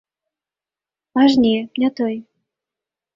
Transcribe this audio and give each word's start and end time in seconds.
Аж 1.23 1.31
не, 1.43 1.53
не 1.83 1.89
той. 1.99 2.15